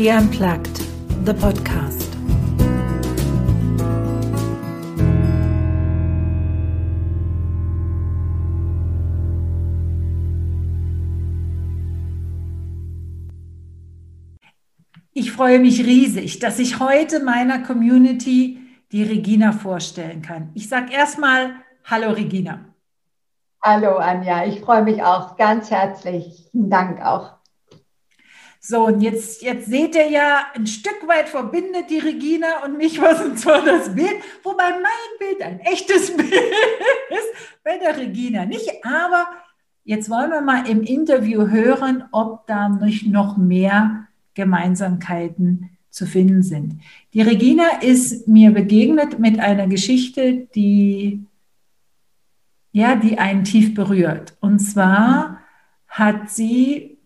[0.00, 0.78] Tea Unplugged,
[1.26, 2.08] the podcast.
[15.12, 18.58] Ich freue mich riesig, dass ich heute meiner Community
[18.92, 20.48] die Regina vorstellen kann.
[20.54, 22.64] Ich sage erstmal Hallo Regina.
[23.62, 27.39] Hallo Anja, ich freue mich auch ganz herzlichen Dank auch.
[28.62, 33.00] So, und jetzt, jetzt seht ihr ja, ein Stück weit verbindet die Regina und mich,
[33.00, 38.44] was und zwar das Bild, wobei mein Bild ein echtes Bild ist, bei der Regina
[38.44, 38.68] nicht.
[38.84, 39.28] Aber
[39.84, 46.42] jetzt wollen wir mal im Interview hören, ob da nicht noch mehr Gemeinsamkeiten zu finden
[46.42, 46.82] sind.
[47.14, 51.24] Die Regina ist mir begegnet mit einer Geschichte, die
[52.72, 54.36] ja, die einen tief berührt.
[54.40, 55.40] Und zwar
[55.88, 56.99] hat sie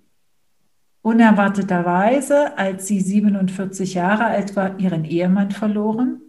[1.05, 6.21] unerwarteterweise, als sie 47 Jahre alt war, ihren Ehemann verloren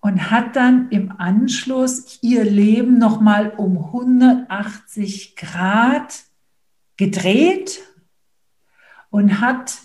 [0.00, 6.24] und hat dann im Anschluss ihr Leben nochmal um 180 Grad
[6.96, 7.80] gedreht
[9.10, 9.78] und hat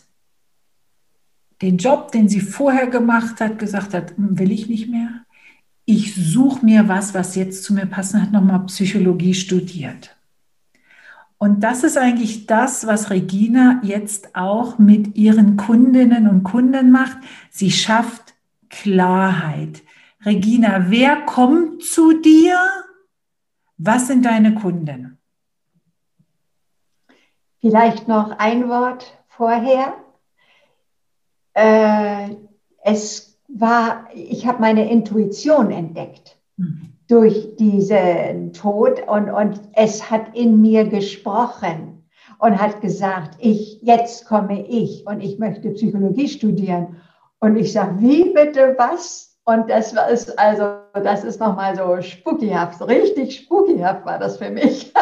[1.61, 5.26] den Job, den sie vorher gemacht hat, gesagt hat, hm, will ich nicht mehr
[5.89, 10.17] ich suche mir was, was jetzt zu mir passt, hat nochmal Psychologie studiert.
[11.39, 17.17] Und das ist eigentlich das, was Regina jetzt auch mit ihren Kundinnen und Kunden macht.
[17.52, 18.33] Sie schafft
[18.69, 19.83] Klarheit.
[20.25, 22.58] Regina, wer kommt zu dir?
[23.77, 25.19] Was sind deine Kunden?
[27.61, 29.93] Vielleicht noch ein Wort vorher.
[31.53, 32.35] Äh,
[32.83, 36.97] es war, ich habe meine Intuition entdeckt mhm.
[37.08, 44.25] Durch diesen Tod und, und es hat in mir gesprochen und hat gesagt, ich, jetzt
[44.27, 46.98] komme ich und ich möchte Psychologie studieren.
[47.39, 49.37] Und ich sage, wie bitte was?
[49.45, 54.92] Und das ist also, das ist nochmal so spookyhaft, richtig spookyhaft war das für mich.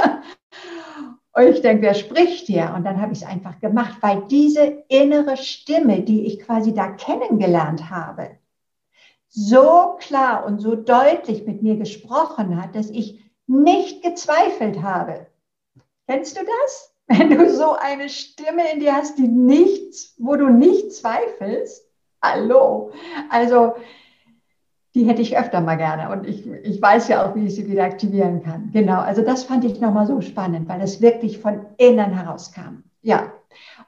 [1.38, 2.74] Und ich denke, wer spricht hier?
[2.74, 6.88] Und dann habe ich es einfach gemacht, weil diese innere Stimme, die ich quasi da
[6.92, 8.38] kennengelernt habe,
[9.36, 15.28] so klar und so deutlich mit mir gesprochen hat, dass ich nicht gezweifelt habe.
[16.08, 16.94] Kennst du das?
[17.08, 21.86] Wenn du so eine Stimme in dir hast, die nichts, wo du nicht zweifelst.
[22.24, 22.92] Hallo.
[23.30, 23.74] Also,
[24.96, 26.10] die hätte ich öfter mal gerne.
[26.10, 28.72] Und ich, ich weiß ja auch, wie ich sie wieder aktivieren kann.
[28.72, 29.02] Genau.
[29.02, 32.84] Also, das fand ich nochmal so spannend, weil es wirklich von innen herauskam.
[33.02, 33.34] Ja.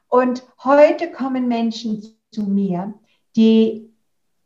[0.10, 2.94] Und heute kommen Menschen zu mir,
[3.36, 3.87] die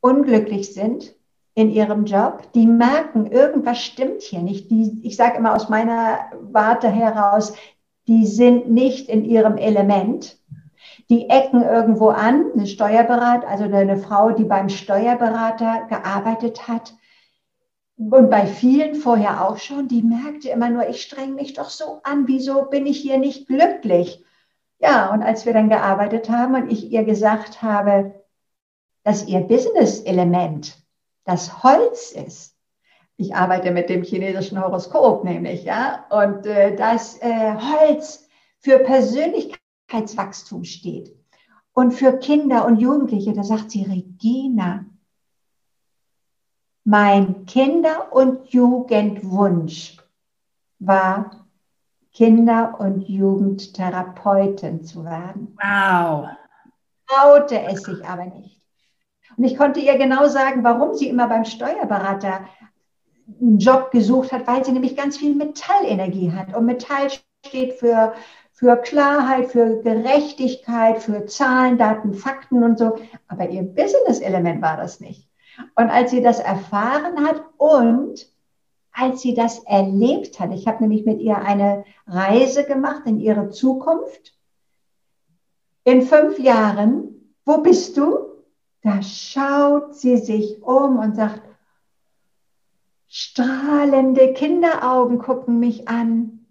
[0.02, 1.16] unglücklich sind
[1.54, 4.70] in ihrem Job, die merken, irgendwas stimmt hier nicht.
[4.72, 7.54] Die, ich sage immer aus meiner Warte heraus,
[8.08, 10.38] die sind nicht in ihrem Element.
[11.10, 16.94] Die ecken irgendwo an, eine Steuerberater, also eine Frau, die beim Steuerberater gearbeitet hat,
[18.10, 22.00] und bei vielen vorher auch schon, die merkte immer nur, ich streng mich doch so
[22.04, 24.24] an, wieso bin ich hier nicht glücklich?
[24.80, 28.21] Ja, und als wir dann gearbeitet haben und ich ihr gesagt habe,
[29.04, 30.78] dass ihr Business-Element
[31.26, 32.56] das Holz ist.
[33.18, 38.28] Ich arbeite mit dem chinesischen Horoskop nämlich, ja, und äh, das äh, Holz
[38.60, 41.16] für Persönlichkeitswachstum steht
[41.74, 43.34] und für Kinder und Jugendliche.
[43.34, 44.86] Da sagt sie, Regina,
[46.84, 49.98] mein Kinder- und Jugendwunsch
[50.80, 51.48] war,
[52.12, 55.58] Kinder- und Jugendtherapeutin zu werden.
[55.62, 56.30] Wow.
[57.08, 58.61] Traute es sich aber nicht.
[59.38, 62.42] Und ich konnte ihr genau sagen, warum sie immer beim Steuerberater
[63.40, 66.56] einen Job gesucht hat, weil sie nämlich ganz viel Metallenergie hat.
[66.56, 67.10] Und Metall
[67.46, 68.14] steht für,
[68.52, 72.98] für Klarheit, für Gerechtigkeit, für Zahlen, Daten, Fakten und so.
[73.28, 75.28] Aber ihr Business-Element war das nicht.
[75.76, 78.28] Und als sie das erfahren hat und
[78.94, 83.50] als sie das erlebt hat, ich habe nämlich mit ihr eine Reise gemacht in ihre
[83.50, 84.34] Zukunft.
[85.84, 88.31] In fünf Jahren, wo bist du?
[88.84, 91.42] Da schaut sie sich um und sagt,
[93.08, 96.46] strahlende Kinderaugen gucken mich an.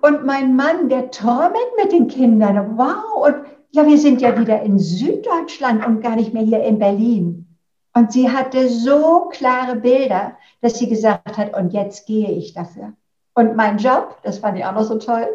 [0.00, 2.78] Und mein Mann, der torment mit den Kindern.
[2.78, 3.26] Wow.
[3.26, 3.36] Und
[3.72, 7.56] ja, wir sind ja wieder in Süddeutschland und gar nicht mehr hier in Berlin.
[7.92, 12.92] Und sie hatte so klare Bilder, dass sie gesagt hat, und jetzt gehe ich dafür.
[13.34, 15.26] Und mein Job, das fand ich auch noch so toll,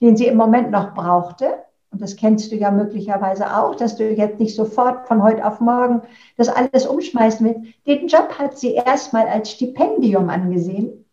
[0.00, 4.10] den sie im Moment noch brauchte, und das kennst du ja möglicherweise auch, dass du
[4.10, 6.02] jetzt nicht sofort von heute auf morgen
[6.36, 7.86] das alles umschmeißen willst.
[7.86, 11.04] Den Job hat sie erstmal als Stipendium angesehen.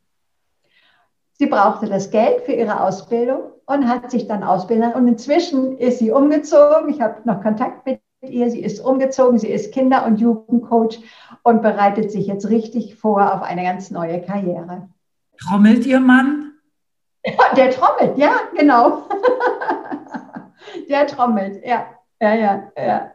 [1.33, 4.93] Sie brauchte das Geld für ihre Ausbildung und hat sich dann ausbilden.
[4.93, 6.89] Und inzwischen ist sie umgezogen.
[6.89, 8.49] Ich habe noch Kontakt mit ihr.
[8.49, 10.99] Sie ist umgezogen, sie ist Kinder- und Jugendcoach
[11.43, 14.89] und bereitet sich jetzt richtig vor auf eine ganz neue Karriere.
[15.39, 16.51] Trommelt Ihr Mann?
[17.55, 19.03] Der trommelt, ja, genau.
[20.89, 21.87] der trommelt, ja,
[22.19, 23.11] ja, ja, ja.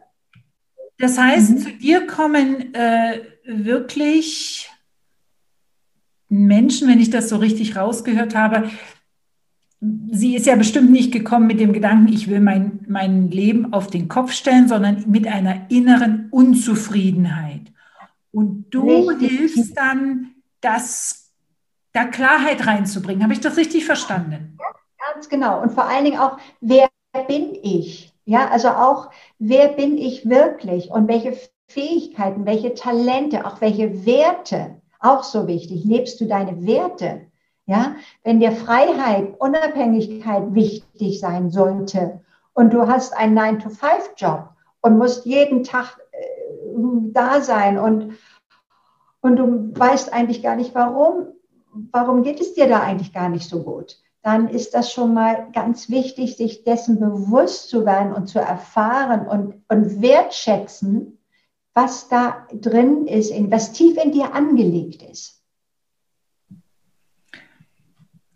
[0.97, 1.57] Das heißt, mhm.
[1.59, 4.69] zu dir kommen äh, wirklich
[6.27, 8.69] Menschen, wenn ich das so richtig rausgehört habe,
[10.11, 13.87] sie ist ja bestimmt nicht gekommen mit dem Gedanken, ich will mein, mein Leben auf
[13.87, 17.61] den Kopf stellen, sondern mit einer inneren Unzufriedenheit.
[18.31, 19.29] Und du richtig.
[19.29, 20.31] hilfst dann,
[20.61, 21.31] das,
[21.93, 23.23] da Klarheit reinzubringen.
[23.23, 24.57] Habe ich das richtig verstanden?
[24.59, 25.61] Ja, ganz genau.
[25.61, 26.88] Und vor allen Dingen auch, wer
[27.27, 28.13] bin ich?
[28.25, 29.09] Ja, also auch,
[29.39, 31.35] wer bin ich wirklich und welche
[31.67, 35.83] Fähigkeiten, welche Talente, auch welche Werte, auch so wichtig.
[35.85, 37.21] Lebst du deine Werte?
[37.65, 42.21] Ja, wenn dir Freiheit, Unabhängigkeit wichtig sein sollte
[42.53, 44.49] und du hast einen 9-to-5-Job
[44.81, 46.17] und musst jeden Tag äh,
[47.13, 48.17] da sein und,
[49.21, 51.27] und du weißt eigentlich gar nicht, warum,
[51.91, 55.47] warum geht es dir da eigentlich gar nicht so gut, dann ist das schon mal
[55.53, 61.17] ganz wichtig, sich dessen bewusst zu werden und zu erfahren und, und wertschätzen,
[61.73, 65.41] was da drin ist, was tief in dir angelegt ist.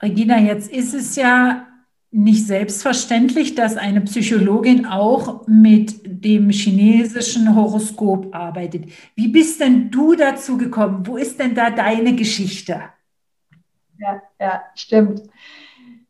[0.02, 1.68] Regina, jetzt ist es ja
[2.12, 8.86] nicht selbstverständlich, dass eine Psychologin auch mit dem chinesischen Horoskop arbeitet.
[9.16, 11.08] Wie bist denn du dazu gekommen?
[11.08, 12.84] Wo ist denn da deine Geschichte?
[13.98, 15.24] Ja, ja, stimmt.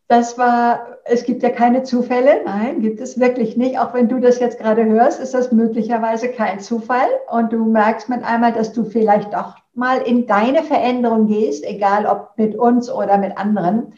[0.07, 3.79] Das war, es gibt ja keine Zufälle, nein, gibt es wirklich nicht.
[3.79, 7.07] Auch wenn du das jetzt gerade hörst, ist das möglicherweise kein Zufall.
[7.31, 12.05] Und du merkst mit einmal, dass du vielleicht auch mal in deine Veränderung gehst, egal
[12.05, 13.93] ob mit uns oder mit anderen.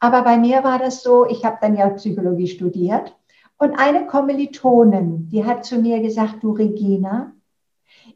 [0.00, 3.14] Aber bei mir war das so, ich habe dann ja Psychologie studiert
[3.58, 7.32] und eine Kommilitonin, die hat zu mir gesagt, du Regina,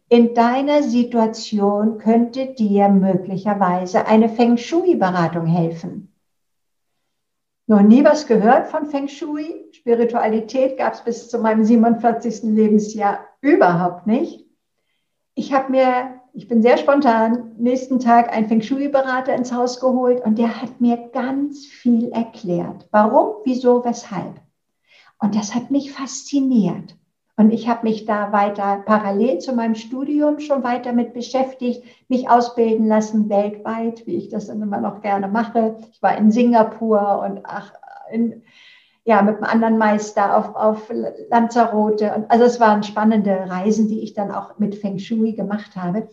[0.08, 6.13] in deiner Situation könnte dir möglicherweise eine Feng Shui-Beratung helfen.
[7.66, 9.70] Noch nie was gehört von Feng Shui.
[9.72, 12.42] Spiritualität gab es bis zu meinem 47.
[12.42, 14.46] Lebensjahr überhaupt nicht.
[15.34, 20.20] Ich habe mir ich bin sehr spontan, nächsten Tag einen Feng Shui-Berater ins Haus geholt
[20.24, 22.88] und der hat mir ganz viel erklärt.
[22.90, 24.40] Warum, wieso, weshalb.
[25.20, 26.96] Und das hat mich fasziniert.
[27.36, 32.30] Und ich habe mich da weiter parallel zu meinem Studium schon weiter mit beschäftigt, mich
[32.30, 35.76] ausbilden lassen weltweit, wie ich das dann immer noch gerne mache.
[35.90, 37.72] Ich war in Singapur und ach,
[38.12, 38.42] in,
[39.04, 40.92] ja, mit einem anderen Meister auf, auf
[41.28, 42.14] Lanzarote.
[42.14, 46.08] Und also es waren spannende Reisen, die ich dann auch mit Feng Shui gemacht habe.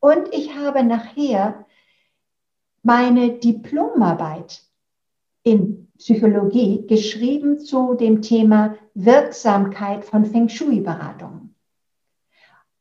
[0.00, 1.66] Und ich habe nachher
[2.82, 4.62] meine Diplomarbeit
[5.42, 11.54] in Psychologie geschrieben zu dem Thema Wirksamkeit von Feng Shui-Beratungen.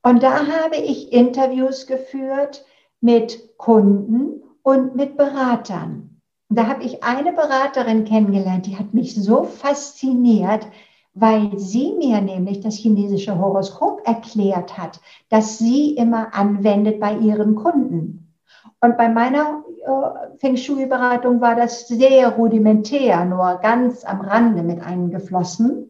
[0.02, 2.66] Und da habe ich Interviews geführt
[3.00, 6.22] mit Kunden und mit Beratern.
[6.50, 10.68] Da habe ich eine Beraterin kennengelernt, die hat mich so fasziniert,
[11.14, 15.00] weil sie mir nämlich das chinesische Horoskop erklärt hat,
[15.30, 18.23] das sie immer anwendet bei ihren Kunden.
[18.84, 24.82] Und bei meiner äh, Feng Shui-Beratung war das sehr rudimentär, nur ganz am Rande mit
[24.82, 25.90] eingeflossen.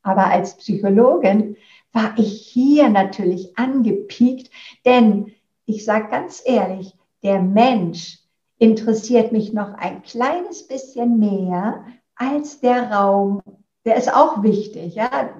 [0.00, 1.56] Aber als Psychologin
[1.92, 4.52] war ich hier natürlich angepiekt,
[4.84, 5.32] denn
[5.66, 8.20] ich sage ganz ehrlich, der Mensch
[8.58, 11.84] interessiert mich noch ein kleines bisschen mehr
[12.14, 13.42] als der Raum.
[13.84, 15.30] Der ist auch wichtig, ja.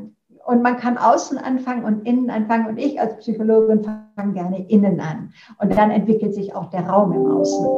[0.51, 2.67] Und man kann außen anfangen und innen anfangen.
[2.67, 3.85] Und ich als Psychologin
[4.17, 5.33] fange gerne innen an.
[5.59, 7.69] Und dann entwickelt sich auch der Raum im Außen.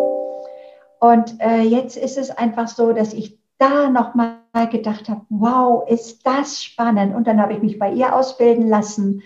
[0.99, 4.39] Und äh, jetzt ist es einfach so, dass ich da nochmal
[4.71, 7.15] gedacht habe, wow, ist das spannend.
[7.15, 9.23] Und dann habe ich mich bei ihr ausbilden lassen.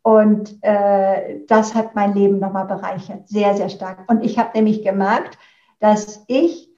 [0.00, 4.04] Und äh, das hat mein Leben nochmal bereichert, sehr, sehr stark.
[4.08, 5.36] Und ich habe nämlich gemerkt,
[5.80, 6.70] dass ich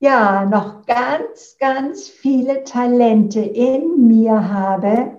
[0.00, 5.13] ja noch ganz, ganz viele Talente in mir habe,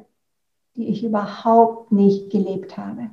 [0.76, 3.12] die ich überhaupt nicht gelebt habe.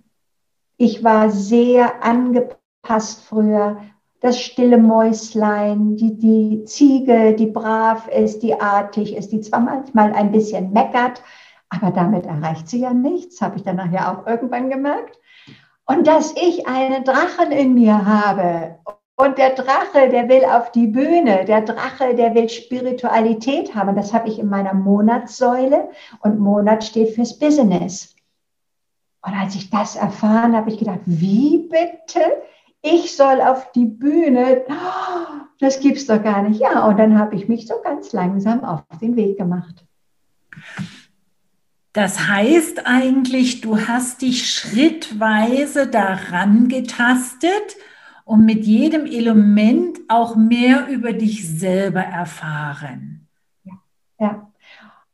[0.76, 3.78] Ich war sehr angepasst früher.
[4.20, 10.12] Das stille Mäuslein, die, die Ziege, die brav ist, die artig ist, die zwar manchmal
[10.12, 11.22] ein bisschen meckert,
[11.68, 15.18] aber damit erreicht sie ja nichts, habe ich dann nachher auch irgendwann gemerkt.
[15.86, 18.78] Und dass ich einen Drachen in mir habe
[19.22, 21.44] und der Drache, der will auf die Bühne.
[21.44, 23.94] Der Drache, der will Spiritualität haben.
[23.94, 25.90] Das habe ich in meiner Monatssäule.
[26.20, 28.16] Und Monat steht fürs Business.
[29.24, 32.20] Und als ich das erfahren habe, ich gedacht, wie bitte?
[32.80, 34.64] Ich soll auf die Bühne.
[35.60, 36.60] Das gibt's doch gar nicht.
[36.60, 39.84] Ja, und dann habe ich mich so ganz langsam auf den Weg gemacht.
[41.92, 47.76] Das heißt eigentlich, du hast dich schrittweise daran getastet
[48.24, 53.28] und mit jedem Element auch mehr über dich selber erfahren.
[54.18, 54.48] Ja.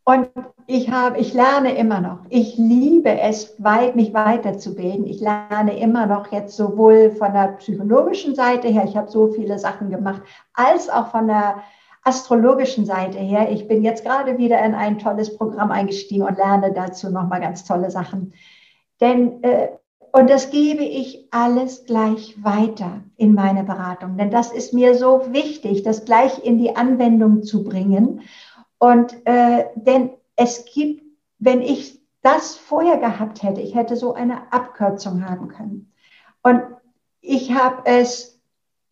[0.05, 0.29] Und
[0.67, 2.21] ich habe, ich lerne immer noch.
[2.29, 5.07] Ich liebe es, weit, mich weiterzubilden.
[5.07, 9.59] Ich lerne immer noch jetzt sowohl von der psychologischen Seite her, ich habe so viele
[9.59, 10.23] Sachen gemacht,
[10.55, 11.63] als auch von der
[12.05, 13.51] astrologischen Seite her.
[13.51, 17.65] Ich bin jetzt gerade wieder in ein tolles Programm eingestiegen und lerne dazu nochmal ganz
[17.65, 18.33] tolle Sachen.
[19.01, 19.69] Denn, äh,
[20.19, 24.17] und das gebe ich alles gleich weiter in meine Beratung.
[24.17, 28.23] Denn das ist mir so wichtig, das gleich in die Anwendung zu bringen.
[28.79, 31.05] Und äh, denn es gibt,
[31.39, 35.93] wenn ich das vorher gehabt hätte, ich hätte so eine Abkürzung haben können.
[36.43, 36.63] Und
[37.21, 38.41] ich habe es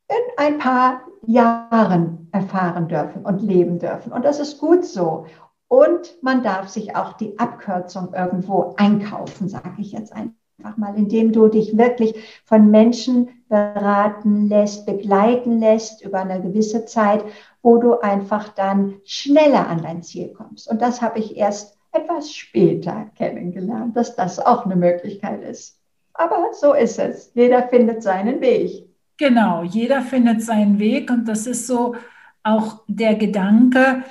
[0.07, 4.13] in ein paar Jahren erfahren dürfen und leben dürfen.
[4.13, 5.27] Und das ist gut so.
[5.67, 10.46] Und man darf sich auch die Abkürzung irgendwo einkaufen, sage ich jetzt einfach
[10.77, 17.25] mal, indem du dich wirklich von Menschen beraten lässt, begleiten lässt über eine gewisse Zeit,
[17.63, 20.69] wo du einfach dann schneller an dein Ziel kommst.
[20.69, 25.79] Und das habe ich erst etwas später kennengelernt, dass das auch eine Möglichkeit ist.
[26.15, 27.31] Aber so ist es.
[27.35, 28.89] Jeder findet seinen Weg.
[29.19, 31.95] Genau, jeder findet seinen Weg und das ist so
[32.43, 34.05] auch der Gedanke,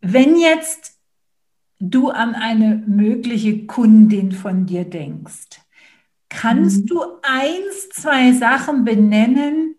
[0.00, 0.98] wenn jetzt
[1.78, 5.60] du an eine mögliche Kundin von dir denkst,
[6.28, 6.86] kannst mhm.
[6.86, 9.74] du eins, zwei Sachen benennen,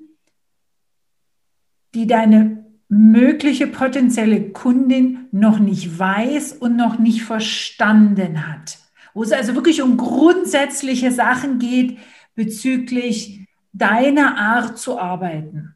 [1.94, 8.80] die deine mögliche potenzielle Kundin noch nicht weiß und noch nicht verstanden hat?
[9.14, 11.98] Wo es also wirklich um grundsätzliche Sachen geht
[12.36, 15.76] bezüglich deiner Art zu arbeiten.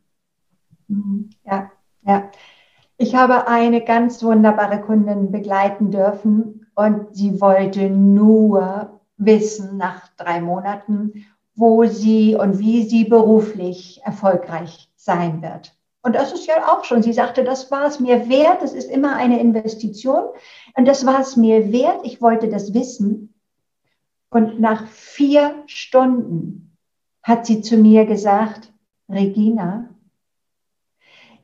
[0.88, 1.30] Mhm.
[1.44, 1.72] Ja,
[2.04, 2.30] ja.
[2.98, 10.42] Ich habe eine ganz wunderbare Kundin begleiten dürfen und sie wollte nur wissen nach drei
[10.42, 11.26] Monaten,
[11.56, 15.76] wo sie und wie sie beruflich erfolgreich sein wird.
[16.04, 18.90] Und das ist ja auch schon, sie sagte, das war es mir wert, das ist
[18.90, 20.24] immer eine Investition
[20.76, 23.34] und das war es mir wert, ich wollte das wissen.
[24.30, 26.76] Und nach vier Stunden
[27.22, 28.74] hat sie zu mir gesagt,
[29.10, 29.90] Regina,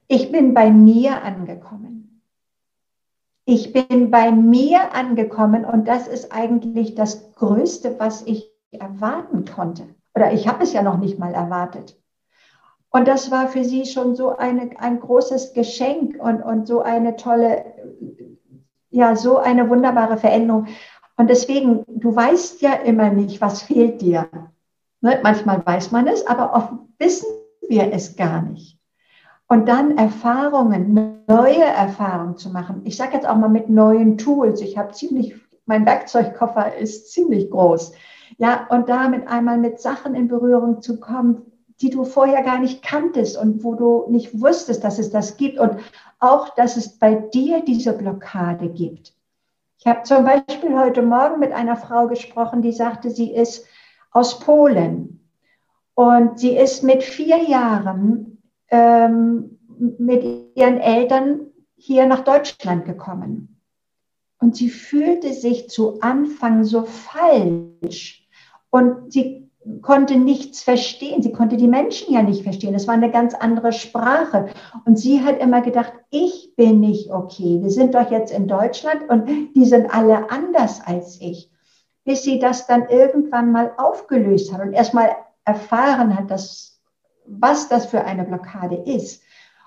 [0.07, 1.96] ich bin bei mir angekommen.
[3.49, 9.83] Ich bin bei mir angekommen und das ist eigentlich das Größte, was ich erwarten konnte.
[10.13, 11.97] Oder ich habe es ja noch nicht mal erwartet.
[12.89, 17.15] Und das war für sie schon so eine, ein großes Geschenk und, und so eine
[17.15, 17.63] tolle,
[18.89, 20.67] ja, so eine wunderbare Veränderung.
[21.15, 24.27] Und deswegen, du weißt ja immer nicht, was fehlt dir.
[24.99, 25.21] Ne?
[25.23, 27.29] Manchmal weiß man es, aber oft wissen
[27.69, 28.76] wir es gar nicht.
[29.47, 32.81] Und dann Erfahrungen, neue Erfahrungen zu machen.
[32.83, 34.61] Ich sage jetzt auch mal mit neuen Tools.
[34.61, 35.35] Ich habe ziemlich,
[35.65, 37.93] mein Werkzeugkoffer ist ziemlich groß.
[38.37, 41.43] Ja, und damit einmal mit Sachen in Berührung zu kommen,
[41.79, 45.59] die du vorher gar nicht kanntest und wo du nicht wusstest, dass es das gibt
[45.59, 45.77] und
[46.19, 49.13] auch, dass es bei dir diese Blockade gibt.
[49.79, 53.65] Ich habe zum Beispiel heute Morgen mit einer Frau gesprochen, die sagte, sie ist
[54.11, 55.29] aus Polen.
[55.93, 58.36] Und sie ist mit vier Jahren
[58.69, 59.59] ähm,
[59.97, 60.23] mit
[60.55, 61.41] ihren Eltern
[61.75, 63.61] hier nach Deutschland gekommen.
[64.39, 68.27] Und sie fühlte sich zu Anfang so falsch.
[68.69, 69.49] Und sie
[69.81, 71.21] konnte nichts verstehen.
[71.21, 72.75] Sie konnte die Menschen ja nicht verstehen.
[72.75, 74.49] Es war eine ganz andere Sprache.
[74.85, 77.59] Und sie hat immer gedacht, ich bin nicht okay.
[77.61, 81.51] Wir sind doch jetzt in Deutschland und die sind alle anders als ich
[82.07, 86.76] bis sie das dann irgendwann mal aufgelöst hat und erstmal erfahren hat, dass,
[87.27, 89.23] was das für eine Blockade ist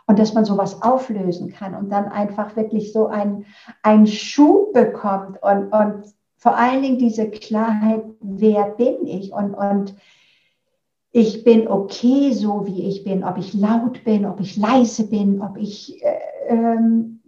[0.07, 3.47] und dass man sowas auflösen kann und dann einfach wirklich so einen,
[3.83, 6.05] einen Schub bekommt und, und
[6.37, 9.95] vor allen Dingen diese Klarheit, wer bin ich und, und
[11.13, 15.43] ich bin okay so, wie ich bin, ob ich laut bin, ob ich leise bin,
[15.43, 17.21] ob ich äh, ähm,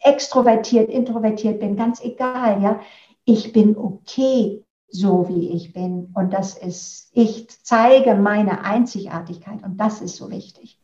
[0.00, 2.80] extrovertiert, introvertiert bin, ganz egal, ja.
[3.24, 6.10] Ich bin okay, so wie ich bin.
[6.14, 10.78] Und das ist, ich zeige meine Einzigartigkeit und das ist so wichtig.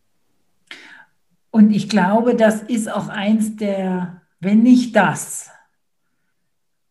[1.51, 5.51] Und ich glaube, das ist auch eins der, wenn nicht das,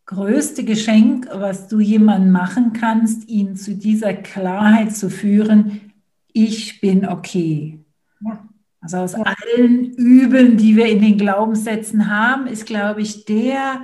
[0.05, 5.93] größte Geschenk, was du jemandem machen kannst, ihn zu dieser Klarheit zu führen,
[6.31, 7.79] ich bin okay.
[8.21, 8.47] Ja.
[8.79, 9.23] Also aus ja.
[9.23, 13.81] allen Übeln, die wir in den Glaubenssätzen haben, ist, glaube ich, der,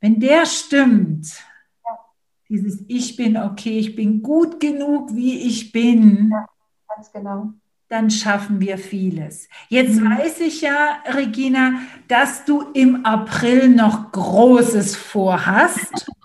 [0.00, 1.42] wenn der stimmt.
[2.52, 6.46] Dieses Ich bin okay, ich bin gut genug, wie ich bin, ja,
[6.94, 7.54] ganz genau.
[7.88, 9.48] dann schaffen wir vieles.
[9.68, 10.10] Jetzt mhm.
[10.10, 16.06] weiß ich ja, Regina, dass du im April noch Großes vorhast.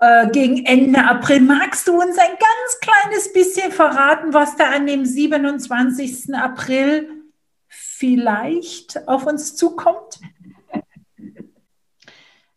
[0.00, 1.40] Äh, gegen Ende April.
[1.40, 6.34] Magst du uns ein ganz kleines bisschen verraten, was da an dem 27.
[6.34, 7.08] April
[7.68, 10.18] vielleicht auf uns zukommt?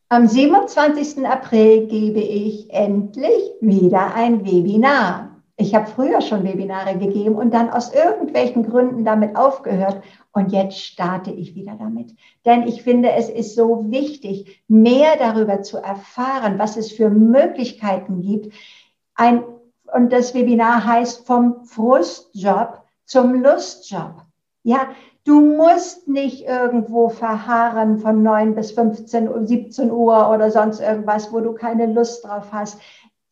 [0.10, 1.28] Am 27.
[1.28, 5.42] April gebe ich endlich wieder ein Webinar.
[5.58, 10.02] Ich habe früher schon Webinare gegeben und dann aus irgendwelchen Gründen damit aufgehört.
[10.32, 12.16] Und jetzt starte ich wieder damit.
[12.46, 18.22] Denn ich finde, es ist so wichtig, mehr darüber zu erfahren, was es für Möglichkeiten
[18.22, 18.54] gibt.
[19.14, 19.44] Ein,
[19.94, 24.22] und das Webinar heißt vom Frustjob zum Lustjob.
[24.64, 24.88] Ja,
[25.28, 31.42] du musst nicht irgendwo verharren von 9 bis 15, 17 Uhr oder sonst irgendwas, wo
[31.42, 32.80] du keine Lust drauf hast.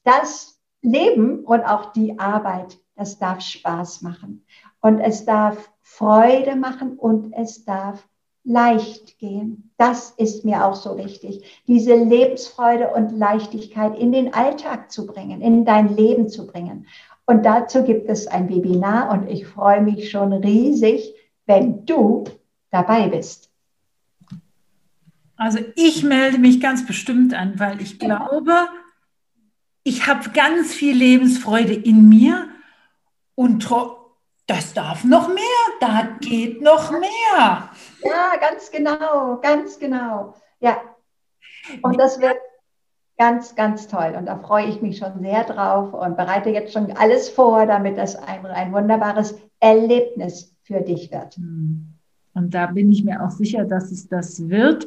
[0.04, 4.46] Das Leben und auch die Arbeit, das darf Spaß machen.
[4.82, 8.06] Und es darf Freude machen und es darf
[8.44, 9.72] leicht gehen.
[9.78, 15.42] Das ist mir auch so wichtig, diese Lebensfreude und Leichtigkeit in den Alltag zu bringen,
[15.42, 16.86] in dein Leben zu bringen.
[17.26, 21.15] Und dazu gibt es ein Webinar und ich freue mich schon riesig,
[21.46, 22.26] wenn du
[22.72, 23.50] dabei bist.
[25.38, 28.70] Also ich melde mich ganz bestimmt an, weil ich glaube,
[29.84, 32.48] ich habe ganz viel Lebensfreude in mir
[33.36, 33.70] und
[34.48, 35.36] das darf noch mehr,
[35.80, 37.70] da geht noch mehr.
[38.04, 40.36] Ja, ganz genau, ganz genau.
[40.60, 40.82] Ja.
[41.82, 42.38] Und das wird
[43.18, 44.16] ganz, ganz toll.
[44.18, 47.98] Und da freue ich mich schon sehr drauf und bereite jetzt schon alles vor, damit
[47.98, 51.36] das ein, ein wunderbares Erlebnis für dich wird.
[51.36, 51.94] Hm.
[52.34, 54.86] Und da bin ich mir auch sicher, dass es das wird.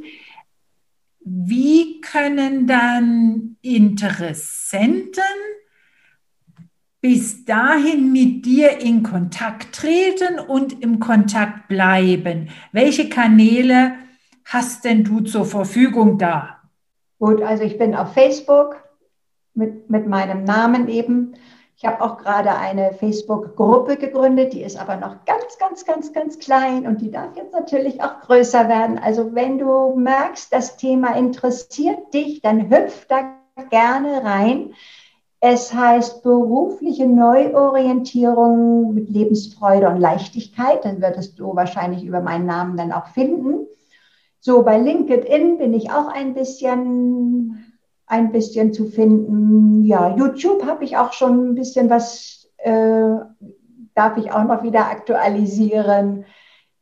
[1.20, 5.22] Wie können dann Interessenten
[7.00, 12.50] bis dahin mit dir in Kontakt treten und im Kontakt bleiben?
[12.72, 13.94] Welche Kanäle
[14.44, 16.58] hast denn du zur Verfügung da?
[17.18, 18.76] Gut, also ich bin auf Facebook
[19.54, 21.34] mit, mit meinem Namen eben
[21.78, 26.40] ich habe auch gerade eine Facebook-Gruppe gegründet, die ist aber noch ganz, ganz, ganz, ganz
[26.40, 28.98] klein und die darf jetzt natürlich auch größer werden.
[28.98, 33.36] Also wenn du merkst, das Thema interessiert dich, dann hüpf da
[33.70, 34.74] gerne rein.
[35.38, 40.84] Es heißt berufliche Neuorientierung mit Lebensfreude und Leichtigkeit.
[40.84, 43.68] Dann würdest du wahrscheinlich über meinen Namen dann auch finden.
[44.40, 47.67] So, bei LinkedIn bin ich auch ein bisschen
[48.08, 49.84] ein bisschen zu finden.
[49.84, 53.16] Ja, YouTube habe ich auch schon ein bisschen was, äh,
[53.94, 56.24] darf ich auch noch wieder aktualisieren.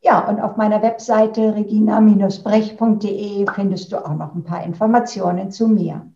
[0.03, 6.07] Ja, und auf meiner Webseite regina-brech.de findest du auch noch ein paar Informationen zu mir.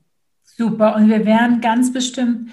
[0.44, 2.50] Super, und wir werden ganz bestimmt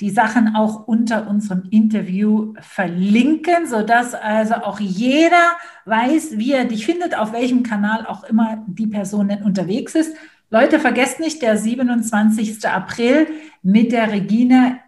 [0.00, 6.86] die Sachen auch unter unserem Interview verlinken, sodass also auch jeder weiß, wie er dich
[6.86, 10.14] findet, auf welchem Kanal auch immer die Person unterwegs ist.
[10.50, 12.66] Leute, vergesst nicht, der 27.
[12.66, 13.26] April
[13.62, 14.78] mit der Regina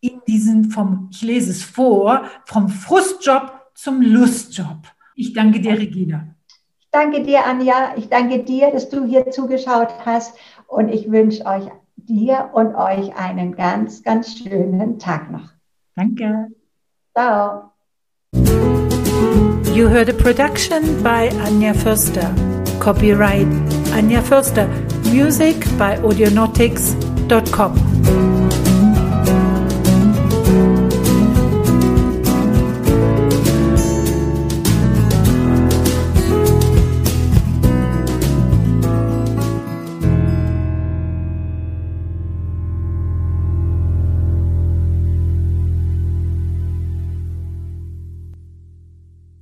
[0.00, 4.82] in diesen vom, ich lese es vor, vom Frustjob zum Lustjob.
[5.14, 6.34] Ich danke dir, Regina.
[6.80, 7.94] Ich danke dir, Anja.
[7.96, 10.36] Ich danke dir, dass du hier zugeschaut hast.
[10.66, 11.64] Und ich wünsche euch,
[11.96, 15.50] dir und euch einen ganz, ganz schönen Tag noch.
[15.94, 16.48] Danke.
[17.16, 17.70] Ciao.
[19.74, 22.30] You heard a production by Anja Förster.
[22.82, 23.46] Copyright
[23.94, 24.68] Anja Förster.
[25.12, 28.51] Music by audionautics.com.